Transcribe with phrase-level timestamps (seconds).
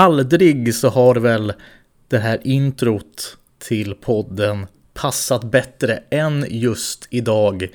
[0.00, 1.52] Aldrig så har väl
[2.08, 7.68] det här introt till podden passat bättre än just idag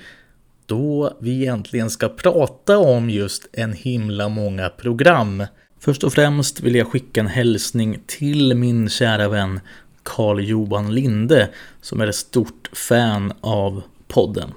[0.66, 5.44] då vi egentligen ska prata om just en himla många program.
[5.80, 9.60] Först och främst vill jag skicka en hälsning till min kära vän
[10.04, 11.50] Carl Johan Linde
[11.82, 14.54] som är ett stort fan av podden.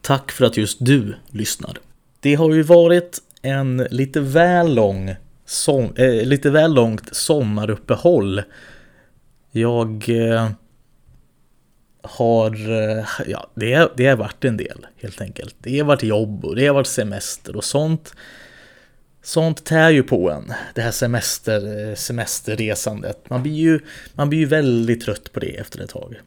[0.00, 1.78] Tack för att just du lyssnar.
[2.20, 5.16] Det har ju varit en lite väl lång
[5.50, 8.42] som, eh, lite väl långt sommaruppehåll.
[9.50, 10.50] Jag eh,
[12.02, 15.54] har, eh, ja, det, det har varit en del helt enkelt.
[15.58, 18.14] Det har varit jobb och det har varit semester och sånt.
[19.22, 23.30] Sånt tär ju på en, det här semester, eh, semesterresandet.
[23.30, 23.80] Man blir, ju,
[24.14, 26.20] man blir ju väldigt trött på det efter ett tag.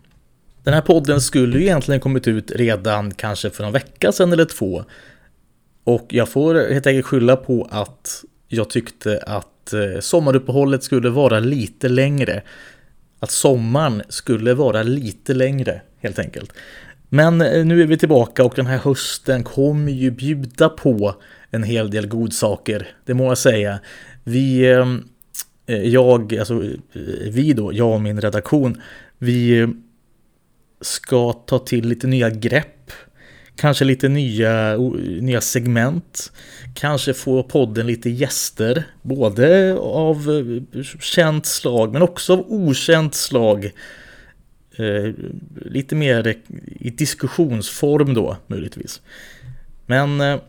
[0.63, 4.45] Den här podden skulle ju egentligen kommit ut redan kanske för en vecka sedan eller
[4.45, 4.83] två.
[5.83, 11.39] Och jag får helt enkelt skylla på att jag tyckte att eh, sommaruppehållet skulle vara
[11.39, 12.41] lite längre.
[13.19, 16.53] Att sommaren skulle vara lite längre helt enkelt.
[17.09, 21.15] Men eh, nu är vi tillbaka och den här hösten kommer ju bjuda på
[21.51, 23.79] en hel del godsaker, det må jag säga.
[24.23, 26.63] Vi, eh, jag, alltså
[27.31, 28.81] vi då, jag och min redaktion,
[29.17, 29.67] vi
[30.81, 32.91] ska ta till lite nya grepp.
[33.55, 34.77] Kanske lite nya,
[35.21, 36.31] nya segment.
[36.73, 38.83] Kanske få podden lite gäster.
[39.01, 40.17] Både av
[40.73, 43.65] eh, känt slag men också av okänt slag.
[44.77, 45.13] Eh,
[45.65, 46.35] lite mer
[46.79, 49.01] i diskussionsform då möjligtvis.
[49.85, 50.39] Men eh,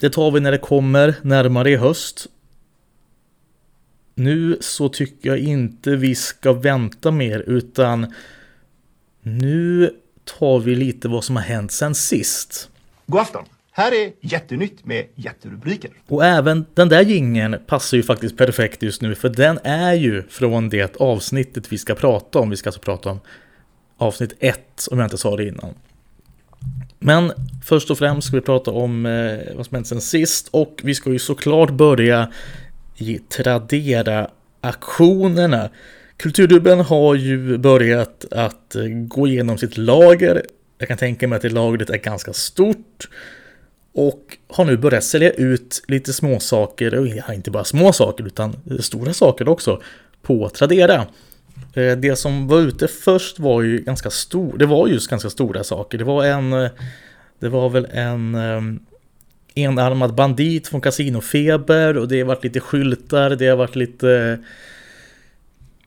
[0.00, 2.26] det tar vi när det kommer närmare i höst.
[4.14, 8.14] Nu så tycker jag inte vi ska vänta mer utan
[9.22, 9.90] nu
[10.38, 12.68] tar vi lite vad som har hänt sen sist.
[13.06, 13.44] God afton!
[13.74, 15.90] Här är Jättenytt med jätterubriker.
[16.08, 20.22] Och även den där gingen passar ju faktiskt perfekt just nu för den är ju
[20.28, 22.50] från det avsnittet vi ska prata om.
[22.50, 23.20] Vi ska alltså prata om
[23.98, 25.74] avsnitt 1 om jag inte sa det innan.
[26.98, 27.32] Men
[27.64, 30.94] först och främst ska vi prata om eh, vad som hänt sen sist och vi
[30.94, 32.32] ska ju såklart börja
[32.96, 35.70] i Tradera-aktionerna.
[36.22, 40.42] Kulturdubben har ju börjat att eh, gå igenom sitt lager.
[40.78, 43.08] Jag kan tänka mig att det lagret är ganska stort.
[43.92, 48.56] Och har nu börjat sälja ut lite småsaker, och ja, inte bara små saker utan
[48.80, 49.82] stora saker också,
[50.22, 51.06] på Tradera.
[51.74, 55.64] Eh, det som var ute först var ju ganska stor, det var just ganska stora
[55.64, 55.98] saker.
[55.98, 56.70] Det var en, eh,
[57.38, 58.36] det var väl en
[59.54, 64.38] enarmad bandit från Casinofeber och det har varit lite skyltar, det har varit lite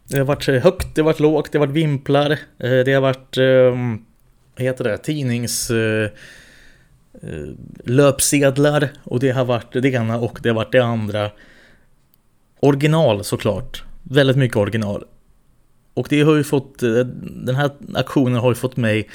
[0.08, 2.94] det har varit eh, högt, det har varit lågt, det har varit vimplar, eh, det
[2.94, 4.06] har varit, ehm,
[4.56, 5.72] vad heter det, tidnings...
[5.72, 6.10] Eh,
[7.84, 11.32] löpsedlar och det har varit det ena och det har varit det andra.
[12.60, 15.04] Original såklart, väldigt mycket original.
[15.94, 16.80] Och det har ju fått,
[17.20, 19.10] den här aktionen har ju fått mig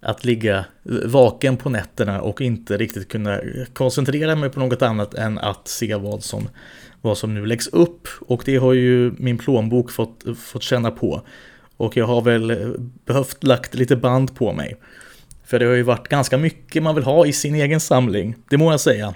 [0.00, 0.64] att ligga
[1.04, 3.40] vaken på nätterna och inte riktigt kunna
[3.72, 6.48] koncentrera mig på något annat än att se vad som
[7.04, 11.22] vad som nu läggs upp och det har ju min plånbok fått, fått känna på.
[11.76, 14.76] Och jag har väl behövt lagt lite band på mig.
[15.44, 18.56] För det har ju varit ganska mycket man vill ha i sin egen samling, det
[18.56, 19.14] må jag säga.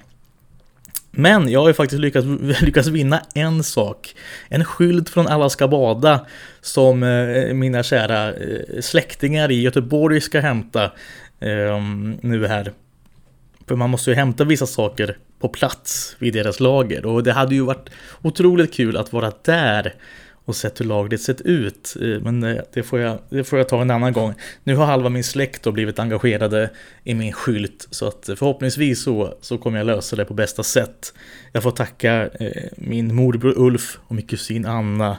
[1.10, 2.26] Men jag har ju faktiskt lyckats,
[2.60, 4.14] lyckats vinna en sak.
[4.48, 6.26] En skylt från Alla ska bada
[6.60, 10.92] som eh, mina kära eh, släktingar i Göteborg ska hämta
[11.40, 12.72] ehm, nu här.
[13.68, 17.06] För man måste ju hämta vissa saker på plats vid deras lager.
[17.06, 17.90] Och det hade ju varit
[18.22, 19.94] otroligt kul att vara där
[20.48, 21.96] och sett hur lagret sett ut.
[22.00, 24.34] Eh, men eh, det får, jag, det får jag ta en annan gång.
[24.64, 26.70] Nu har halva min släkt då blivit engagerade
[27.04, 30.62] i min skylt så att eh, förhoppningsvis så, så kommer jag lösa det på bästa
[30.62, 31.14] sätt.
[31.52, 32.30] Jag får tacka
[32.76, 35.16] min morbror Ulf och min kusin Anna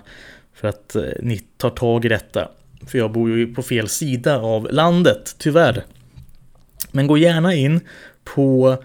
[0.54, 2.50] för att ni tar tag i detta.
[2.88, 5.84] För jag bor ju på fel sida av landet, tyvärr.
[6.92, 7.82] Men gå gärna in
[8.36, 8.78] på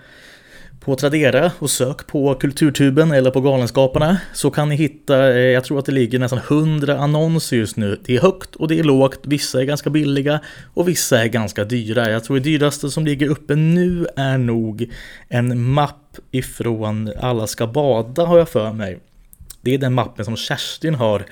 [0.85, 5.65] på Tradera och sök på Kulturtuben eller på Galenskaparna så kan ni hitta, eh, jag
[5.65, 8.01] tror att det ligger nästan 100 annonser just nu.
[8.05, 10.41] Det är högt och det är lågt, vissa är ganska billiga
[10.75, 12.11] och vissa är ganska dyra.
[12.11, 14.93] Jag tror det dyraste som ligger uppe nu är nog
[15.29, 18.99] en mapp ifrån Alla ska bada har jag för mig.
[19.61, 21.25] Det är den mappen som Kerstin har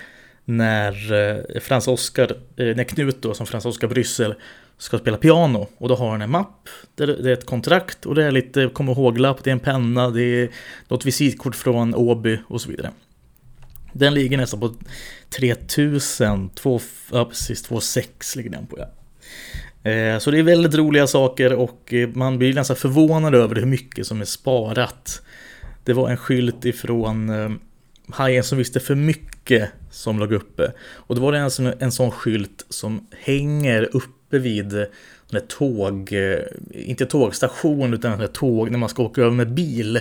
[0.44, 4.34] när eh, Frans Oskar, eh, när Knut då som Frans Oskar Bryssel
[4.82, 8.24] ska spela piano och då har han en mapp, det är ett kontrakt och det
[8.24, 10.48] är lite kom ihåg-lapp, det är en penna, det är
[10.88, 12.90] något visitkort från Åby och så vidare.
[13.92, 14.74] Den ligger nästan på
[15.36, 16.80] 3000, 2,
[17.12, 18.86] ja precis 2,6 ligger den på ja.
[19.90, 23.66] Eh, så det är väldigt roliga saker och eh, man blir nästan förvånad över hur
[23.66, 25.22] mycket som är sparat.
[25.84, 27.50] Det var en skylt ifrån eh,
[28.08, 30.72] Hajen som visste för mycket som låg uppe.
[30.90, 34.86] Och då var det en sån, en sån skylt som hänger uppe vid
[35.32, 36.38] en tåg, eh,
[36.70, 40.00] inte tågstation utan en tåg när man ska åka över med bil.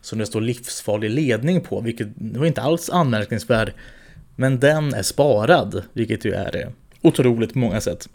[0.00, 3.72] Som det står livsfarlig ledning på, vilket var inte alls anmärkningsvärd.
[4.36, 6.68] Men den är sparad, vilket ju är eh,
[7.02, 8.08] otroligt på många sätt.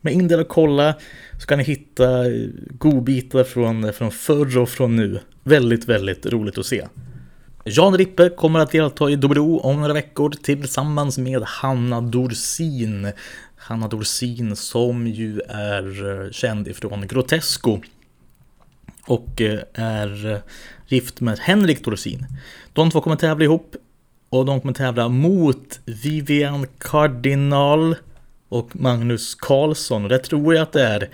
[0.00, 0.94] Men in där och kolla
[1.40, 5.20] så kan ni hitta eh, godbitar från, från förr och från nu.
[5.42, 6.86] Väldigt, väldigt roligt att se.
[7.64, 13.12] Jan Rippe kommer att delta i Dobro om några veckor tillsammans med Hanna Dorsin.
[13.60, 17.80] Hanna Dorsin som ju är eh, känd ifrån Grotesco.
[19.06, 20.38] Och eh, är eh,
[20.88, 22.26] gift med Henrik Dorsin.
[22.72, 23.76] De två kommer tävla ihop.
[24.28, 27.96] Och de kommer tävla mot Vivian Cardinal
[28.48, 30.02] och Magnus Karlsson.
[30.02, 31.08] Och det tror jag att det är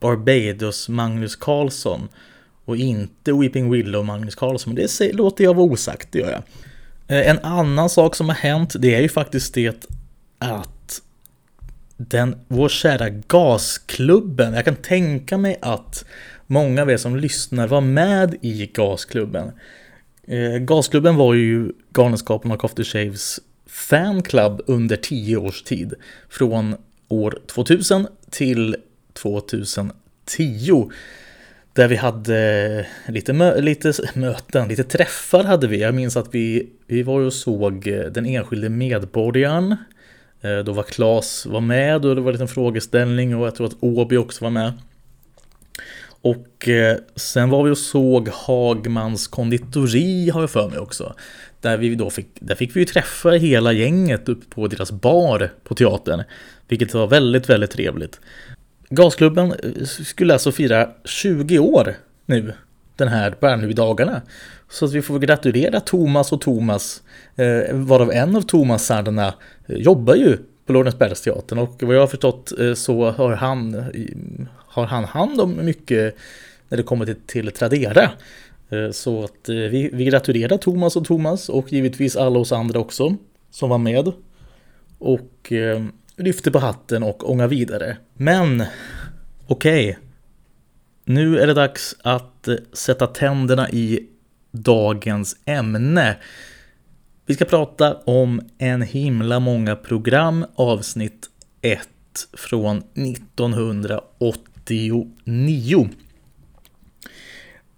[0.00, 2.08] Barbados Magnus Karlsson.
[2.64, 4.74] Och inte Weeping Willow Magnus Karlsson.
[4.74, 6.42] Men det låter jag vara osagt, det gör jag.
[7.26, 10.73] En annan sak som har hänt, det är ju faktiskt det att
[11.96, 16.04] den, vår kära gasklubben, jag kan tänka mig att
[16.46, 19.52] många av er som lyssnar var med i gasklubben.
[20.26, 25.94] Eh, gasklubben var ju Galenskapen och After Shaves fanclub under tio års tid.
[26.28, 26.76] Från
[27.08, 28.76] år 2000 till
[29.12, 30.90] 2010.
[31.72, 35.80] Där vi hade lite, mö lite möten, lite träffar hade vi.
[35.80, 39.76] Jag minns att vi, vi var och såg eh, den enskilde medborgaren.
[40.44, 43.66] Eh, då var Klas var med och det var en liten frågeställning och jag tror
[43.66, 44.72] att Åby också var med.
[46.06, 51.14] Och eh, sen var vi och såg Hagmans konditori har jag för mig också.
[51.60, 55.52] Där, vi då fick, där fick vi ju träffa hela gänget uppe på deras bar
[55.64, 56.22] på teatern.
[56.68, 58.20] Vilket var väldigt, väldigt trevligt.
[58.88, 61.94] Gasklubben eh, skulle alltså fira 20 år
[62.26, 62.52] nu,
[62.96, 64.22] den här Bernhuvud-dagarna.
[64.68, 67.02] Så att vi får gratulera Thomas och Thomas,
[67.36, 69.34] eh, varav en av Thomasarna
[69.66, 70.36] eh, jobbar ju
[70.66, 75.40] på Lorensbergsteatern och vad jag har förstått eh, så har han, eh, har han hand
[75.40, 76.16] om mycket
[76.68, 78.10] när det kommer till, till Tradera.
[78.70, 83.16] Eh, så att vi, vi gratulerar Thomas och Thomas och givetvis alla oss andra också
[83.50, 84.12] som var med.
[84.98, 85.52] Och
[86.16, 87.96] lyfter på hatten och ångar vidare.
[88.14, 88.64] Men
[89.46, 90.03] okej, okay
[91.04, 94.08] nu är det dags att eh, sätta tänderna i
[94.50, 96.16] dagens ämne.
[97.26, 101.26] Vi ska prata om en himla många program, avsnitt
[101.62, 101.88] 1
[102.32, 105.88] från 1989.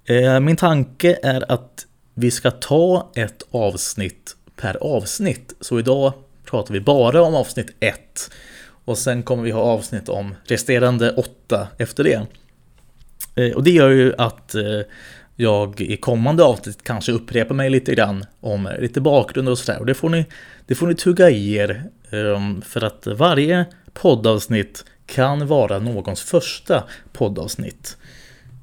[0.04, 5.54] Eh, min tanke är att vi ska ta ett avsnitt per avsnitt.
[5.60, 6.12] Så idag
[6.44, 8.30] pratar vi bara om avsnitt 1.
[8.84, 12.26] Och sen kommer vi ha avsnitt om resterande 8 efter det.
[13.36, 14.80] Eh, och det gör ju att eh,
[15.36, 19.80] jag i kommande avsnitt kanske upprepar mig lite grann om lite bakgrund och sådär.
[19.80, 20.26] Och det får ni,
[20.66, 21.84] det får ni tugga i er.
[22.10, 27.96] Ehm, för att varje poddavsnitt kan vara någons första poddavsnitt.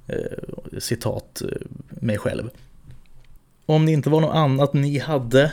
[0.08, 1.42] Eh, citat
[1.90, 2.50] mig själv.
[3.66, 5.52] Om det inte var något annat ni hade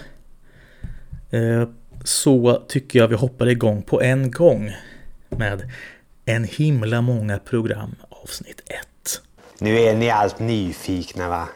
[2.05, 4.73] så tycker jag vi hoppar igång på en gång
[5.29, 5.71] med
[6.25, 8.90] en himla många program avsnitt 1.
[9.63, 11.49] Nu är ni allt nyfikna va?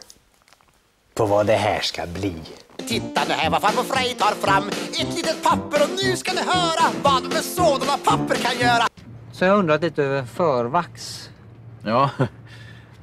[1.13, 2.35] På vad det här ska bli.
[2.77, 6.41] Titta nu här vad farbror Frej tar fram Ett litet papper och nu ska ni
[6.41, 8.87] höra Vad med sådana papper kan göra
[9.31, 11.29] Så jag undrat lite över förvax.
[11.83, 12.09] Ja,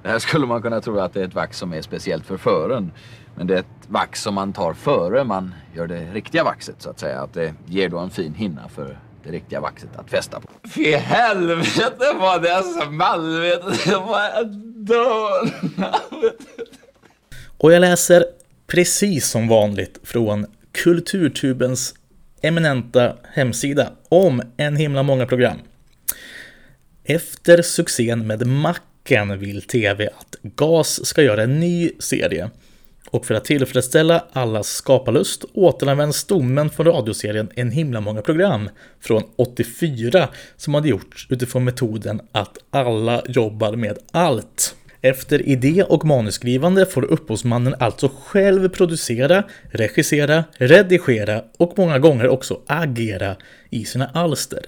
[0.02, 2.36] det här skulle man kunna tro att det är ett vax som är speciellt för
[2.36, 2.92] fören.
[3.34, 6.90] Men det är ett vax som man tar före man gör det riktiga vaxet så
[6.90, 7.22] att säga.
[7.22, 10.48] Att det ger då en fin hinna för det riktiga vaxet att fästa på.
[10.68, 13.42] Fy helvete vad det är small
[14.86, 15.50] dör.
[17.58, 18.24] Och jag läser
[18.66, 21.94] precis som vanligt från Kulturtubens
[22.42, 25.58] eminenta hemsida om en himla många program.
[27.04, 32.50] Efter succén med Macken vill TV att GAS ska göra en ny serie
[33.12, 39.22] och för att tillfredsställa allas skaparlust återanvänds stommen från radioserien En himla många program från
[39.36, 44.74] 84 som hade gjorts utifrån metoden att alla jobbar med allt.
[45.00, 52.60] Efter idé och manusskrivande får upphovsmannen alltså själv producera, regissera, redigera och många gånger också
[52.66, 53.36] agera
[53.70, 54.64] i sina alster.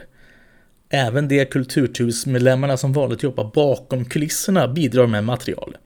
[0.90, 5.76] Även de kulturtursmedlemmarna som valde att jobba bakom kulisserna bidrar med material.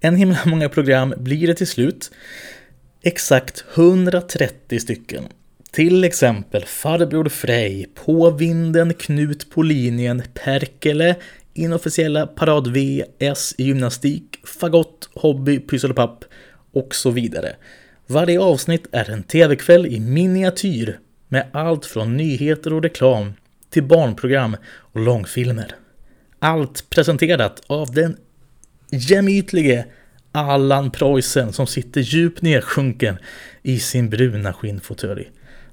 [0.00, 2.10] En himla många program blir det till slut.
[3.02, 5.24] Exakt 130 stycken.
[5.70, 11.16] Till exempel Farbror Frej, På vinden, Knut på linjen, Perkele,
[11.54, 16.24] Inofficiella Parad V, S i gymnastik, Fagott, Hobby, Pyssel och papp
[16.72, 17.56] och så vidare.
[18.06, 20.98] Varje avsnitt är en tv-kväll i miniatyr
[21.28, 23.32] med allt från nyheter och reklam
[23.70, 25.74] till barnprogram och långfilmer.
[26.38, 28.16] Allt presenterat av den
[28.90, 29.84] gemytlige
[30.32, 33.16] Allan Preussen som sitter djupt nedsjunken
[33.62, 35.30] i sin bruna skinnfåtölj.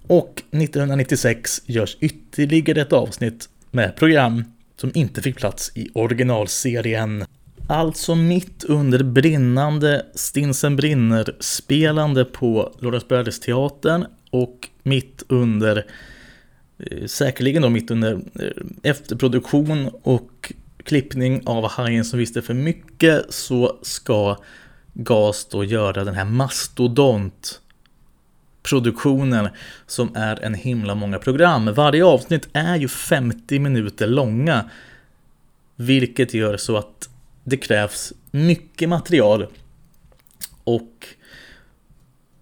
[0.07, 4.43] Och 1996 görs ytterligare ett avsnitt med program
[4.75, 7.25] som inte fick plats i originalserien.
[7.67, 15.85] Alltså mitt under brinnande Stinsen brinner spelande på Lorensbergsteatern och mitt under
[16.77, 23.33] eh, säkerligen då mitt under eh, efterproduktion och klippning av Hajen som visste för mycket
[23.33, 24.37] så ska
[24.93, 27.61] GAS då göra den här mastodont
[28.63, 29.49] produktionen
[29.87, 31.73] som är en himla många program.
[31.73, 34.69] Varje avsnitt är ju 50 minuter långa.
[35.75, 37.09] Vilket gör så att
[37.43, 39.47] det krävs mycket material.
[40.63, 41.07] Och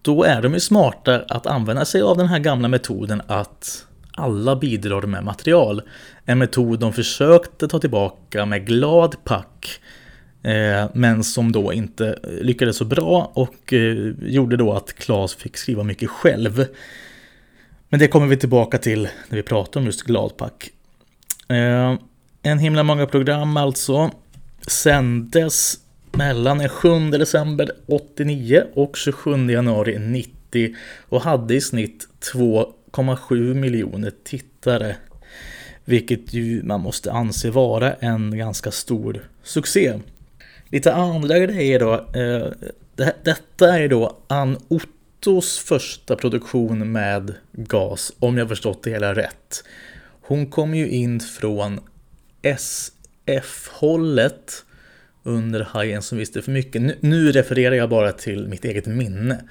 [0.02, 3.86] då är de ju smarta att använda sig av den här gamla metoden att
[4.18, 5.82] alla bidrar med material.
[6.26, 9.80] En metod de försökte ta tillbaka med glad pack.
[10.44, 15.36] Eh, men som då inte eh, lyckades så bra och eh, gjorde då att Klas
[15.36, 16.66] fick skriva mycket själv.
[17.90, 20.70] Men det kommer vi tillbaka till när vi pratar om just Gladpack.
[22.44, 24.12] En himla många program alltså
[24.68, 25.80] sändes
[26.12, 30.76] mellan den 7 december 89 och 27 januari 90
[31.10, 34.96] och hade i snitt två 2,7 miljoner tittare.
[35.86, 40.00] Vilket ju man måste anse vara en ganska stor succé.
[40.70, 41.94] Lite andra grejer då.
[41.94, 42.48] Eh,
[42.96, 49.16] det, detta är då Ann Ottos första produktion med gas, om jag förstått det hela
[49.16, 49.64] rätt.
[50.22, 51.80] Hon kom ju in från
[53.26, 54.66] SF-hållet
[55.24, 56.82] under Hajen som visste för mycket.
[56.82, 59.44] Nu, nu, refererar jag bara till mitt eget minne.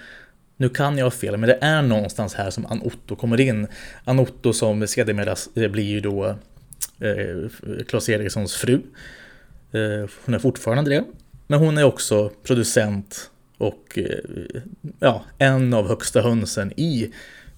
[0.60, 3.66] Nu kan jag ha fel, men det är någonstans här som Ann Otto kommer in.
[4.04, 6.26] Ann Otto som sedermera blir ju då
[6.98, 8.74] eh, Claes Erikssons fru.
[9.72, 11.04] Eh, hon är fortfarande det.
[11.46, 14.62] Men hon är också producent och eh,
[14.98, 17.12] ja, en av högsta hönsen i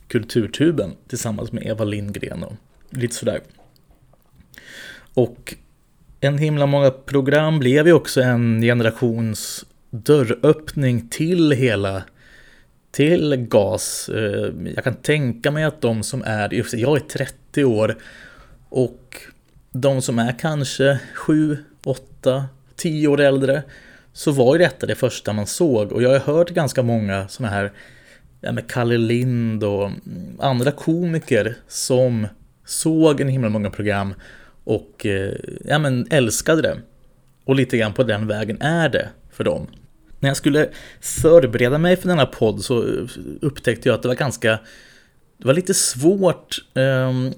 [0.08, 2.54] Kulturtuben tillsammans med Eva Lindgren och
[2.90, 3.40] lite sådär.
[5.14, 5.54] Och
[6.20, 12.02] en himla många program blev ju också en generations dörröppning till hela
[12.92, 14.08] till GAS.
[14.08, 17.96] Eh, jag kan tänka mig att de som är, jag är 30 år
[18.68, 19.16] och
[19.72, 22.44] de som är kanske 7, 8,
[22.76, 23.62] 10 år äldre
[24.12, 27.54] så var ju detta det första man såg och jag har hört ganska många sådana
[27.54, 27.72] här
[28.40, 29.90] ja, med Kalle Lind och
[30.38, 32.26] andra komiker som
[32.64, 34.14] såg en himla många program
[34.64, 35.32] och eh,
[35.64, 36.76] ja, men älskade det.
[37.44, 39.66] Och lite grann på den vägen är det för dem.
[40.22, 40.68] När jag skulle
[41.00, 42.82] förbereda mig för denna podd så
[43.40, 44.58] upptäckte jag att det var ganska
[45.38, 46.58] det var lite svårt.
[46.74, 47.32] Um,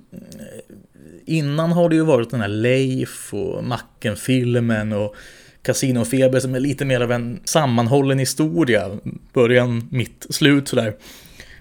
[1.25, 5.17] innan har det ju varit den här Leif och Macken-filmen och
[5.63, 8.99] Casinofeber som är lite mer av en sammanhållen historia.
[9.33, 10.97] Början, mitt, slut sådär.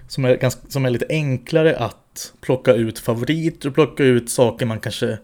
[0.08, 4.66] Som är, ganska, som är lite enklare att plocka ut favoriter och plocka ut saker
[4.66, 5.18] man kanske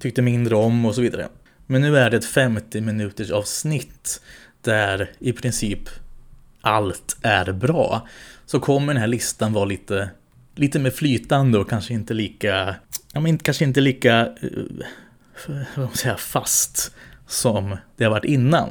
[0.00, 1.28] tyckte mindre om och så vidare.
[1.66, 4.20] Men nu är det ett 50 minuters avsnitt
[4.62, 5.88] där i princip
[6.60, 8.08] allt är bra.
[8.46, 10.10] Så kommer den här listan vara lite,
[10.54, 12.74] lite mer flytande och kanske inte lika,
[13.12, 14.84] ja men kanske inte lika, uh,
[15.46, 16.94] vad man säga, fast
[17.26, 18.68] som det har varit innan.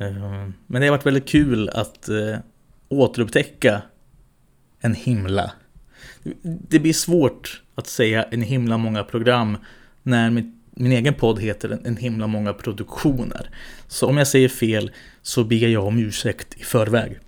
[0.00, 2.36] Uh, men det har varit väldigt kul att uh,
[2.88, 3.82] återupptäcka
[4.80, 5.52] en himla.
[6.42, 9.56] Det blir svårt att säga en himla många program
[10.02, 13.50] när mitt min egen podd heter en, en himla många produktioner.
[13.88, 14.90] Så om jag säger fel
[15.22, 17.18] så ber jag om ursäkt i förväg.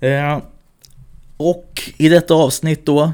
[0.00, 0.42] Eh,
[1.36, 3.12] och i detta avsnitt då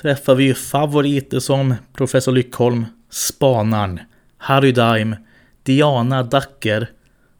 [0.00, 4.00] träffar vi favoriter som Professor Lyckholm, Spanaren,
[4.36, 5.16] Harry Daim,
[5.62, 6.90] Diana Dacker,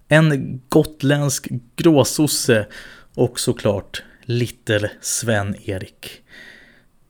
[0.09, 2.67] en gotländsk gråsosse
[3.15, 6.23] och såklart Little Sven-Erik.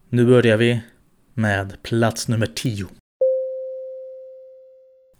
[0.08, 0.80] Nu börjar vi
[1.34, 2.86] med plats nummer 10.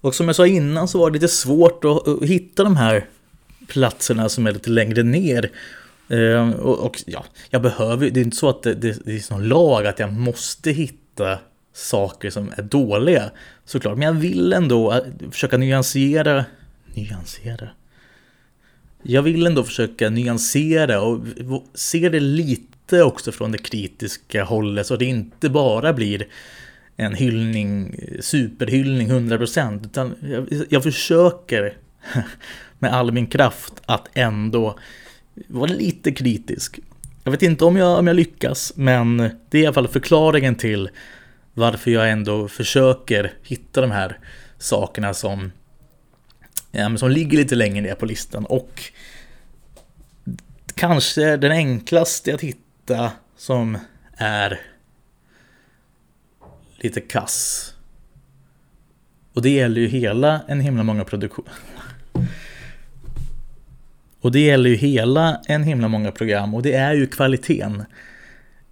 [0.03, 3.07] Och som jag sa innan så var det lite svårt att hitta de här
[3.67, 5.51] platserna som är lite längre ner.
[6.09, 9.33] Ehm, och, och ja, jag behöver, det är inte så att det, det, det är
[9.33, 11.39] någon lag att jag måste hitta
[11.75, 13.31] saker som är dåliga.
[13.65, 16.45] Såklart, men jag vill ändå eh, försöka nyansera,
[16.95, 17.69] nyansera.
[19.03, 21.21] Jag vill ändå försöka nyansera och
[21.75, 26.27] se det lite lite också från det kritiska hållet så det inte bara blir
[26.97, 31.77] en hyllning, superhyllning 100% utan jag, jag försöker
[32.79, 34.79] med all min kraft att ändå
[35.49, 36.79] vara lite kritisk.
[37.25, 39.17] Jag vet inte om jag, om jag lyckas, men
[39.51, 40.91] det är i alla fall förklaringen till
[41.55, 44.19] varför jag ändå försöker hitta de här
[44.59, 45.53] sakerna som,
[46.71, 48.47] ja, som ligger lite längre ner på listan.
[48.47, 48.83] Och
[50.75, 53.79] kanske den enklaste att hitta som
[54.17, 54.61] är
[56.83, 57.69] lite kass.
[59.33, 61.49] Och det gäller ju hela en himla många produktion.
[64.21, 67.85] Och det gäller ju hela en himla många program och det är ju kvaliteten.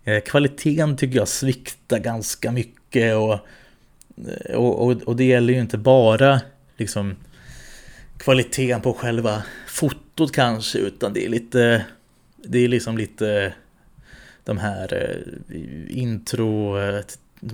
[0.05, 5.61] Eh, kvaliteten tycker jag sviktar ganska mycket och, eh, och, och, och det gäller ju
[5.61, 6.40] inte bara
[6.76, 7.17] liksom
[8.19, 11.87] kvaliteten på själva fotot kanske utan det är lite
[12.37, 13.55] det är liksom lite
[14.45, 16.76] de här eh, intro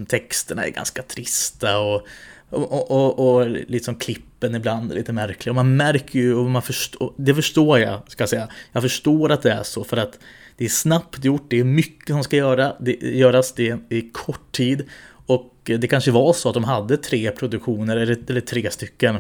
[0.09, 2.07] texterna är ganska trista och
[2.50, 5.50] och, och, och liksom klippen ibland är lite märkliga.
[5.50, 8.49] Och man märker ju, och man förstår, det förstår jag, ska jag säga.
[8.73, 10.19] Jag förstår att det är så, för att
[10.57, 14.11] det är snabbt gjort, det är mycket som ska göra, det, göras, det är i
[14.12, 14.85] kort tid.
[15.26, 19.16] Och det kanske var så att de hade tre produktioner, eller, eller tre stycken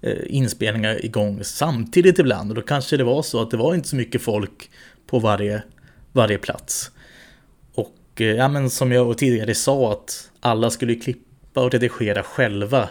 [0.00, 2.50] eh, inspelningar igång samtidigt ibland.
[2.50, 4.70] Och då kanske det var så att det var inte så mycket folk
[5.06, 5.62] på varje,
[6.12, 6.90] varje plats.
[8.14, 12.88] Och eh, ja, men som jag tidigare sa att alla skulle klippa och redigera själva.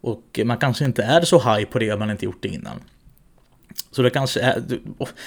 [0.00, 2.80] Och man kanske inte är så high på det om man inte gjort det innan.
[3.90, 4.62] Så det kanske är,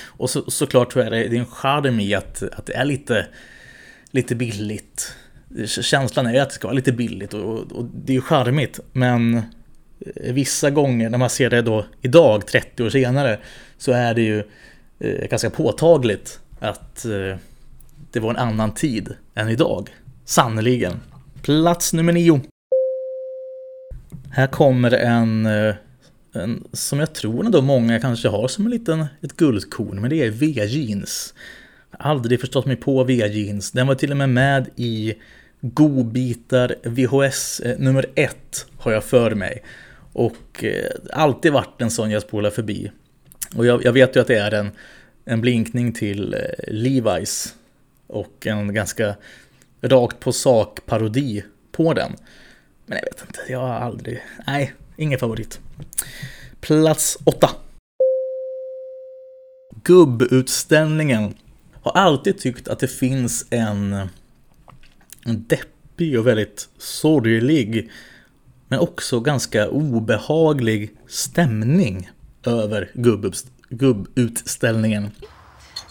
[0.05, 3.27] och så, såklart tror jag det är en charm i att, att det är lite,
[4.11, 5.13] lite billigt.
[5.81, 8.79] Känslan är att det ska vara lite billigt och, och det är ju charmigt.
[8.91, 9.37] Men
[10.15, 13.39] eh, vissa gånger när man ser det då idag, 30 år senare,
[13.77, 14.43] så är det ju
[14.99, 17.35] eh, ganska påtagligt att eh,
[18.11, 19.89] det var en annan tid än idag.
[20.25, 20.93] Sannerligen.
[21.41, 22.41] Plats nummer nio.
[24.31, 25.75] Här kommer en, eh,
[26.33, 30.25] en som jag tror ändå många kanske har som en liten, ett guldkorn, men det
[30.25, 31.33] är V-jeans.
[31.91, 33.71] Aldrig förstått mig på V-jeans.
[33.71, 35.13] Den var till och med med i
[35.61, 39.63] Godbitar VHS eh, nummer ett har jag för mig.
[40.13, 42.91] Och eh, alltid varit en sån jag spolar förbi.
[43.55, 44.71] Och jag, jag, vet ju att det är en,
[45.25, 47.53] en blinkning till eh, Levi's.
[48.09, 49.15] Och en ganska
[49.81, 52.11] rakt på sak parodi på den.
[52.85, 54.23] Men jag vet inte, jag har aldrig...
[54.47, 55.59] Nej, ingen favorit.
[56.59, 57.49] Plats 8.
[59.83, 61.33] Gubbutställningen.
[61.81, 63.93] Har alltid tyckt att det finns en,
[65.25, 67.89] en deppig och väldigt sorglig
[68.67, 72.09] men också ganska obehaglig stämning
[72.45, 72.91] över
[73.69, 75.11] gubbutställningen.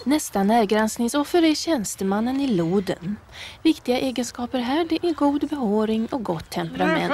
[0.05, 3.17] Nästa närgranskningsoffer är tjänstemannen i loden.
[3.63, 7.13] Viktiga egenskaper här det är god behåring och gott temperament.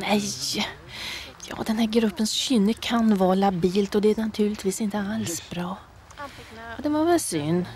[0.00, 0.22] Nej!
[1.48, 5.78] Ja, den här gruppens kynne kan vara labilt och det är naturligtvis inte alls bra.
[6.16, 7.66] Ja, det var väl synd.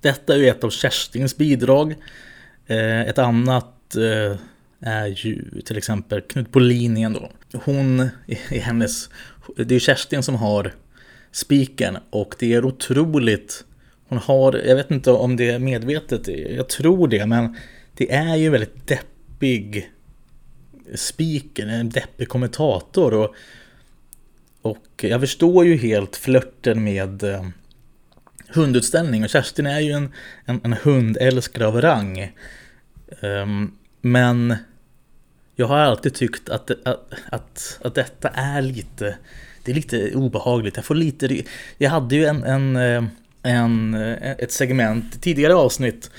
[0.00, 1.94] Detta är ju ett av Kerstins bidrag.
[2.66, 4.38] Eh, ett annat eh,
[4.80, 7.30] är ju till exempel Knut Bolin igen då.
[7.58, 9.10] Hon är hennes...
[9.56, 10.74] Det är Kerstin som har
[11.36, 13.64] spiken och det är otroligt
[14.08, 17.56] hon har, jag vet inte om det är medvetet, jag tror det, men
[17.94, 19.90] det är ju en väldigt deppig
[20.94, 23.34] spiken, en deppig kommentator och,
[24.62, 27.46] och jag förstår ju helt flörten med eh,
[28.48, 30.12] hundutställning och Kerstin är ju en,
[30.44, 32.32] en, en hundälskare av rang.
[33.20, 34.56] Um, men
[35.54, 39.16] jag har alltid tyckt att, att, att, att detta är lite
[39.66, 40.76] det är lite obehagligt.
[40.76, 41.42] Jag får lite...
[41.78, 43.04] Jag hade ju en, en, eh,
[43.42, 46.10] en, eh, ett segment tidigare avsnitt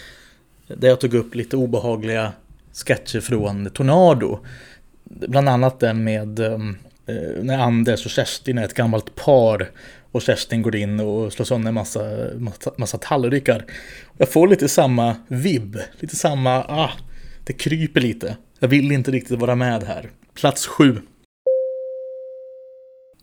[0.67, 2.33] där jag tog upp lite obehagliga
[2.73, 4.39] sketcher från Tornado.
[5.03, 6.59] Bland annat den med eh,
[7.41, 9.71] när Anders och Kerstin är ett gammalt par
[10.11, 12.01] och Kerstin går in och slår sönder en massa,
[12.35, 13.65] massa, massa tallrikar.
[14.17, 16.91] Jag får lite samma vibb, lite samma, ah,
[17.43, 18.37] det kryper lite.
[18.59, 20.09] Jag vill inte riktigt vara med här.
[20.33, 20.97] Plats sju.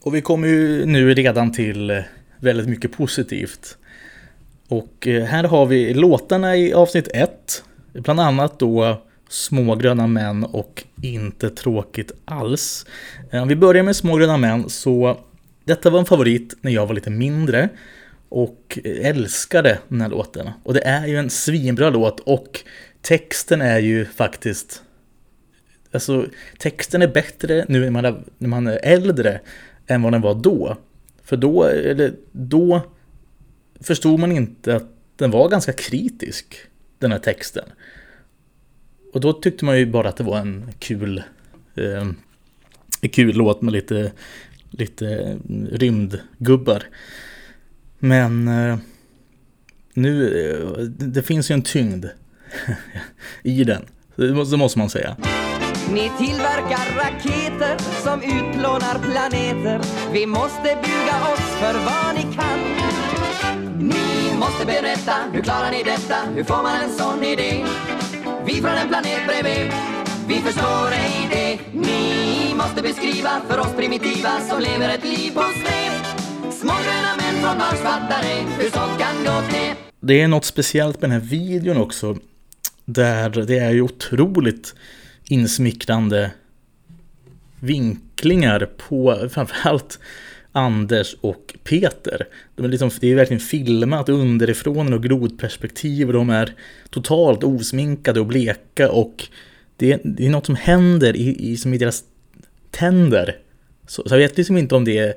[0.05, 1.97] Och vi kommer ju nu redan till eh,
[2.39, 3.77] väldigt mycket positivt.
[4.67, 7.63] Och eh, här har vi låtarna i avsnitt 1.
[7.93, 12.85] Bland annat då Små gröna män och Inte tråkigt alls.
[13.31, 15.19] Eh, om vi börjar med Små gröna män så
[15.63, 17.69] detta var en favorit när jag var lite mindre
[18.29, 20.49] och älskade den här låten.
[20.63, 22.59] Och det är ju en svinbra låt och
[23.01, 24.81] texten är ju faktiskt
[25.91, 26.25] Alltså
[26.57, 29.39] texten är bättre nu när man är, när man är äldre
[29.87, 30.77] än vad den var då.
[31.23, 32.81] För då, eller då
[33.79, 36.55] förstod man inte att den var ganska kritisk,
[36.99, 37.65] den här texten.
[39.13, 41.23] Och då tyckte man ju bara att det var en kul,
[41.75, 42.07] eh,
[43.01, 44.11] en kul låt med lite,
[44.69, 45.37] lite eh,
[45.71, 46.83] rymdgubbar.
[47.99, 48.77] Men eh,
[49.93, 52.05] nu, eh, det finns ju en tyngd
[53.43, 53.85] i den.
[54.15, 55.17] Det måste, det måste man säga.
[55.93, 59.81] Ni tillverkar raketer som utplånar planeter.
[60.13, 62.59] Vi måste buga oss för vad ni kan.
[63.79, 66.15] Ni måste berätta, hur klarar ni detta?
[66.35, 67.65] Hur får man en sån idé?
[68.45, 69.71] Vi från en planet bredvid,
[70.27, 71.79] vi förstår ej det.
[71.79, 75.93] Ni måste beskriva för oss primitiva som lever ett liv på sned.
[76.53, 79.73] Små gröna män från Mars fattar ej hur sånt kan gå till.
[79.99, 82.17] Det är något speciellt med den här videon också.
[82.85, 84.75] Där det är ju otroligt
[85.29, 86.31] insmickrande
[87.59, 89.99] vinklingar på framförallt
[90.51, 92.27] Anders och Peter.
[92.55, 96.53] De är liksom, det är verkligen filmat underifrån och grodperspektiv och de är
[96.89, 99.27] totalt osminkade och bleka och
[99.77, 102.03] det är, det är något som händer i, i, som i deras
[102.71, 103.37] tänder.
[103.87, 105.13] Så, så jag vet liksom inte om det är,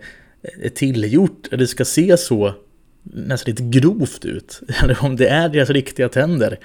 [0.62, 2.55] är tillgjort eller det ska se så
[3.03, 4.61] nästan lite grovt ut.
[4.83, 6.59] Eller om det är deras riktiga tänder.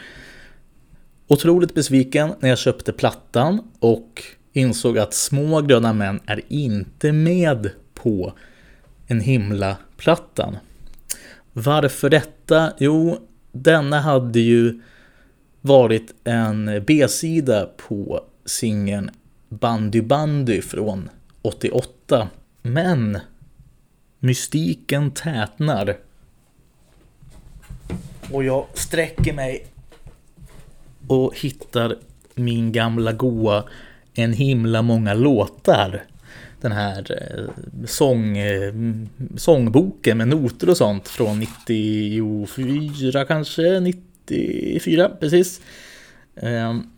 [1.27, 7.69] Otroligt besviken när jag köpte plattan och insåg att Små gröna män är inte med
[7.93, 8.33] på
[9.07, 10.57] en himla-plattan.
[11.53, 12.73] Varför detta?
[12.77, 13.19] Jo,
[13.51, 14.81] denna hade ju
[15.61, 19.11] varit en B-sida på singeln
[19.49, 21.09] Bandy Bandy från
[21.41, 22.27] 88.
[22.61, 23.19] Men
[24.19, 25.97] mystiken tätnar.
[28.31, 29.65] Och jag sträcker mig
[31.07, 31.95] och hittar
[32.35, 33.63] min gamla goa
[34.13, 36.03] En himla många låtar.
[36.61, 38.73] Den här eh, sång, eh,
[39.37, 45.61] sångboken med noter och sånt från 94 kanske, 94 precis.
[46.35, 46.89] Ehm,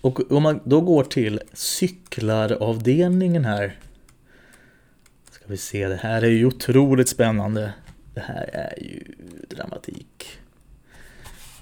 [0.00, 3.78] och om man då går till cyklaravdelningen här.
[5.30, 7.72] Ska vi se, det här är ju otroligt spännande.
[8.14, 9.04] Det här är ju
[9.48, 10.39] dramatik.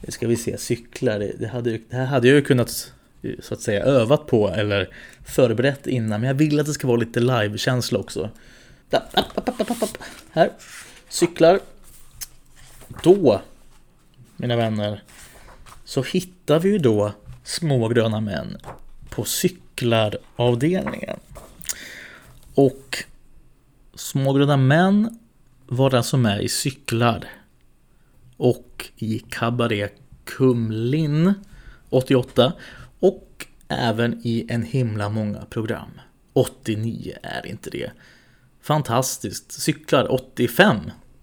[0.08, 2.92] Nu ska vi se, cyklar, det, det, hade, det här hade jag ju kunnat
[3.22, 4.88] eh, så att säga övat på eller
[5.24, 6.20] förberett innan.
[6.20, 8.30] Men jag vill att det ska vara lite live-känsla också.
[10.30, 10.50] Här,
[11.08, 11.60] cyklar.
[13.02, 13.42] Då,
[14.36, 15.02] mina vänner,
[15.84, 17.12] så hittar vi ju då
[17.44, 18.56] små gröna män
[19.10, 21.20] på cyklaravdelningen.
[22.54, 23.04] Och
[23.94, 25.18] små gröna män
[25.66, 27.37] var alltså med i cyklar
[28.38, 31.34] och i Cabaret Kumlin
[31.90, 32.52] 88
[33.00, 35.90] och även i en himla många program.
[36.32, 37.90] 89 är inte det.
[38.62, 39.52] Fantastiskt.
[39.52, 40.76] Cyklar 85.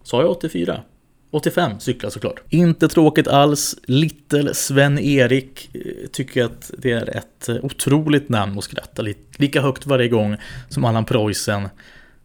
[0.03, 0.83] Sa jag 84?
[1.31, 2.39] 85 cyklar såklart.
[2.49, 3.75] Inte tråkigt alls.
[3.83, 9.01] Little Sven-Erik eh, tycker att det är ett eh, otroligt namn att skratta
[9.37, 10.37] lika högt varje gång
[10.69, 11.69] som Allan Preussen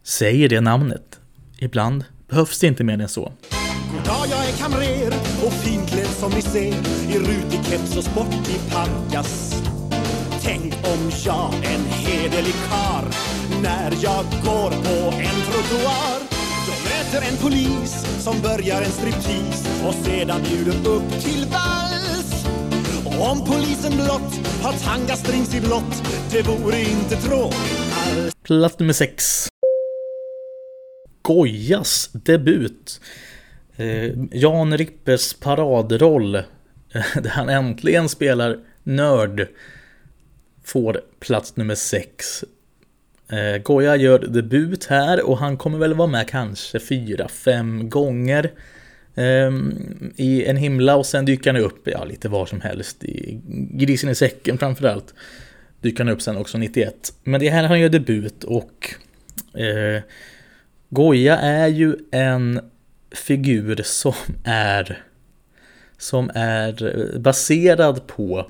[0.03, 1.19] säger det namnet.
[1.57, 3.31] Ibland behövs det inte mer än så.
[4.05, 5.13] Ja, jag är kamrer
[5.45, 6.73] och finklädd som ni ser
[7.11, 9.63] i rutig keps och sportig pankas.
[10.43, 13.05] Tänk om jag, en hederlig kar
[13.61, 16.19] när jag går på en trottoar
[16.67, 22.45] då möter en polis som börjar en striptease och sedan bjuder upp till vals.
[23.05, 28.35] Och om polisen blott har tangastrings i blått, det vore inte tråkigt alls.
[28.43, 29.47] Plats nummer sex.
[31.21, 33.01] Gojas debut.
[33.81, 36.31] Eh, Jan Rippes paradroll,
[37.13, 39.47] där han äntligen spelar nörd,
[40.63, 42.43] får plats nummer 6
[43.31, 48.51] Eh, Goya gör debut här och han kommer väl vara med kanske fyra, fem gånger
[49.15, 49.51] eh,
[50.15, 53.41] i en himla och sen dyker han upp, ja lite var som helst, i
[53.71, 55.13] Grisen i säcken framförallt.
[55.81, 57.13] Dyker han upp sen också 91.
[57.23, 58.95] Men det är här han gör debut och
[59.61, 60.01] eh,
[60.89, 62.61] Goya är ju en
[63.11, 65.03] figur som är
[65.97, 68.47] som är baserad på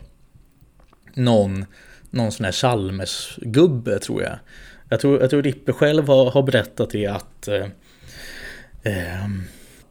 [1.14, 1.66] någon,
[2.10, 4.36] någon sån här Chalmers-gubbe tror jag.
[4.90, 7.66] Jag tror, jag tror Rippe själv har, har berättat det att eh,
[8.84, 9.28] eh,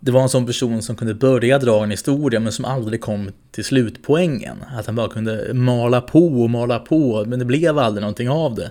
[0.00, 3.30] det var en sån person som kunde börja dra en historia men som aldrig kom
[3.50, 4.64] till slutpoängen.
[4.76, 8.54] Att han bara kunde mala på och mala på men det blev aldrig någonting av
[8.54, 8.70] det.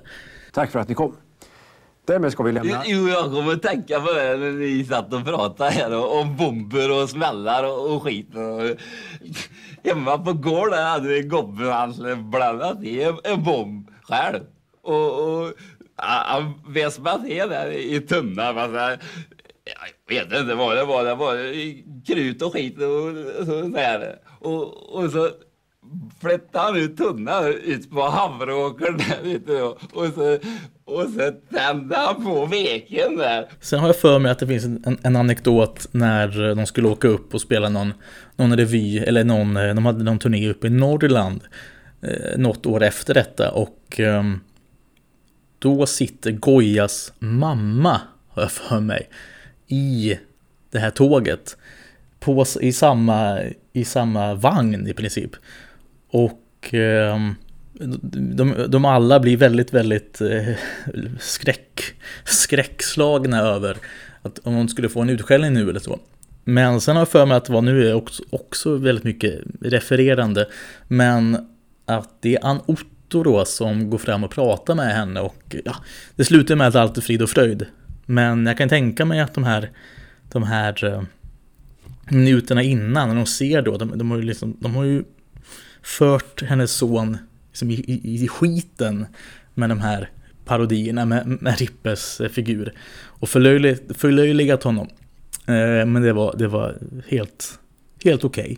[0.53, 1.15] Tack för att ni kom.
[2.09, 2.83] Därmed ska vi lämna...
[2.85, 6.91] Jo, jag kommer att tänka på det när ni satt och pratade här om bomber
[6.91, 8.35] och smällar och, och skit.
[8.35, 8.77] Och,
[9.83, 14.43] hemma på gården hade vi en gubbe han blandat i en, en bomb själv.
[14.81, 15.53] Och, och
[15.95, 18.55] han väsmade till där i tunnan.
[18.55, 18.97] Jag
[20.07, 21.03] vet inte vad det var.
[21.03, 21.35] Det var
[22.05, 24.19] krut och skit och, så där.
[24.39, 25.29] Och, och så
[26.21, 29.01] flyttade han ut tunnan ut på Havreåkern.
[29.93, 30.37] Och så
[30.89, 33.47] och så tände han på veken där.
[33.60, 37.08] Sen har jag för mig att det finns en, en anekdot när de skulle åka
[37.08, 37.93] upp och spela någon,
[38.36, 41.41] någon revy, eller någon, eh, de hade någon turné uppe i Norrland
[42.02, 44.23] eh, något år efter detta och eh,
[45.60, 49.10] då sitter Gojas mamma, har jag för mig,
[49.67, 50.17] i
[50.71, 51.58] det här tåget.
[52.19, 53.39] På, i, samma,
[53.73, 55.32] I samma vagn i princip.
[56.12, 57.17] Och eh,
[57.79, 60.53] de, de alla blir väldigt, väldigt eh,
[61.19, 61.81] skräck,
[62.25, 63.77] skräckslagna över
[64.21, 65.99] att om hon skulle få en utskällning nu eller så.
[66.43, 70.47] Men sen har jag för mig att vad nu är också, också väldigt mycket refererande.
[70.87, 71.47] Men
[71.85, 75.75] att det är Ann Otto då som går fram och pratar med henne och ja,
[76.15, 77.65] det slutar med att allt är frid och fröjd.
[78.05, 79.69] Men jag kan tänka mig att de här,
[80.31, 81.03] de här eh,
[82.09, 85.03] minuterna innan, när de ser då, de, de, har ju liksom, de har ju
[85.81, 87.17] fört hennes son
[87.61, 89.05] liksom i, i, i skiten
[89.53, 90.09] med de här
[90.45, 92.73] parodierna med, med Rippes eh, figur.
[93.01, 94.87] Och förlöjligat honom.
[95.45, 97.59] Eh, men det var, det var helt,
[98.03, 98.43] helt okej.
[98.43, 98.57] Okay.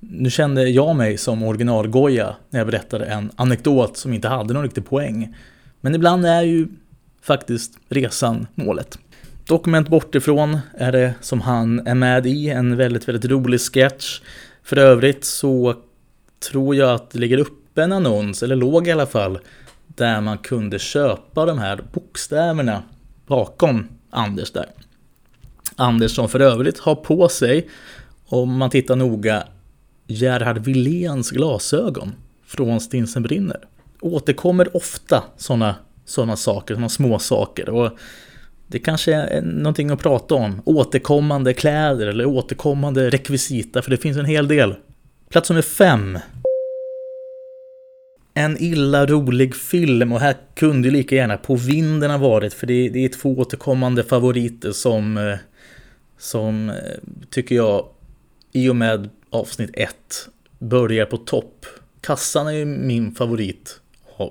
[0.00, 4.62] Nu kände jag mig som originalgoja när jag berättade en anekdot som inte hade någon
[4.62, 5.34] riktig poäng.
[5.80, 6.68] Men ibland är ju
[7.22, 8.98] faktiskt resan målet.
[9.46, 14.20] Dokument bortifrån är det som han är med i, en väldigt, väldigt rolig sketch.
[14.62, 15.74] För övrigt så
[16.50, 17.38] tror jag att det ligger
[17.72, 19.38] uppe en annons, eller låg i alla fall,
[19.86, 22.82] där man kunde köpa de här bokstäverna
[23.26, 24.66] bakom Anders där.
[25.76, 27.68] Anders som för övrigt har på sig,
[28.26, 29.44] om man tittar noga,
[30.06, 32.12] Gerhard Willéns glasögon
[32.46, 33.60] från Stinsen brinner.
[34.00, 37.68] Återkommer ofta sådana såna saker, sådana små saker.
[37.68, 37.90] Och
[38.66, 40.62] det kanske är någonting att prata om.
[40.64, 44.74] Återkommande kläder eller återkommande rekvisita, för det finns en hel del.
[45.30, 46.18] Plats nummer fem.
[48.34, 52.66] En illa rolig film och här kunde ju lika gärna På vinden ha varit för
[52.66, 55.36] det, det är två återkommande favoriter som eh,
[56.22, 56.74] som eh,
[57.30, 57.88] tycker jag
[58.52, 59.94] i och med avsnitt 1
[60.58, 61.66] börjar på topp.
[62.00, 63.80] Kassan är ju min favorit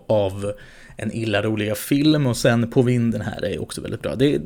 [0.08, 0.54] av
[0.98, 4.16] en illa roliga film och sen På vinden här är också väldigt bra.
[4.16, 4.42] Det är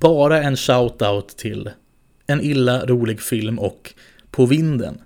[0.00, 1.70] bara en shout-out till
[2.26, 3.94] en illa rolig film och
[4.30, 5.00] På vinden.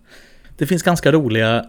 [0.56, 1.66] Det finns ganska roliga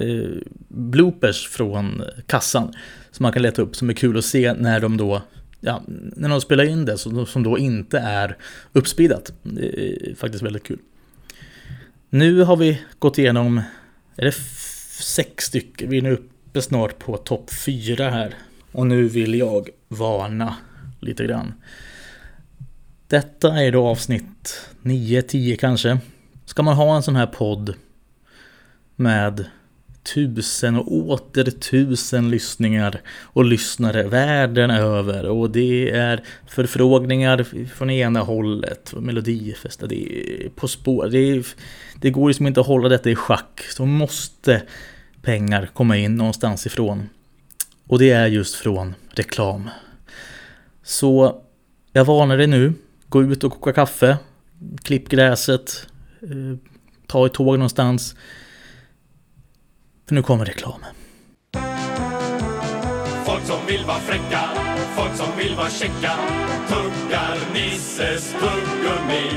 [0.00, 0.30] eh,
[0.68, 2.72] bloopers från kassan
[3.10, 5.22] som man kan leta upp som är kul att se när de då
[5.60, 8.36] ja, när de spelar in det som då inte är
[8.72, 9.32] uppspeedat.
[9.42, 10.78] Det är faktiskt väldigt kul.
[12.10, 13.62] Nu har vi gått igenom,
[14.16, 14.34] är det
[15.02, 15.90] sex stycken?
[15.90, 18.34] Vi är nu uppe snart på topp fyra här.
[18.72, 20.56] Och nu vill jag varna
[21.00, 21.54] lite grann.
[23.06, 25.98] Detta är då avsnitt 9-10 kanske.
[26.44, 27.74] Ska man ha en sån här podd
[28.96, 29.44] med
[30.02, 35.28] tusen och åter tusen lyssningar och lyssnare världen över.
[35.28, 38.94] Och det är förfrågningar från ena hållet.
[38.96, 41.08] Melodifesta, det är På spår.
[41.08, 41.46] Det, är,
[42.00, 43.60] det går liksom inte att hålla detta i schack.
[43.70, 44.62] Så måste
[45.22, 47.08] pengar komma in någonstans ifrån.
[47.86, 49.70] Och det är just från reklam.
[50.82, 51.42] Så
[51.92, 52.72] jag varnar dig nu.
[53.08, 54.16] Gå ut och koka kaffe.
[54.82, 55.86] Klipp gräset.
[56.22, 56.58] Eh,
[57.06, 58.14] ta ett tåg någonstans.
[60.10, 60.84] För nu kommer reklam.
[63.24, 64.40] Folk som vill vara fräcka,
[64.96, 66.12] folk som vill vara käcka
[66.68, 69.30] tuggar Nisses tuggummi.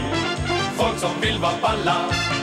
[0.78, 1.98] Folk som vill vara balla,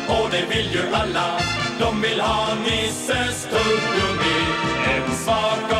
[0.08, 1.40] och det vill ju alla.
[1.80, 4.40] De vill ha Nisses tuggummi.
[4.84, 5.79] En smak